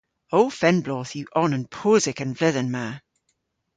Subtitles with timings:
[0.37, 2.85] Ow fenn-bloodh yw onan posek an vledhen ma.